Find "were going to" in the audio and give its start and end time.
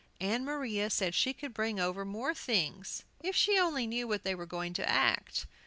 4.33-4.89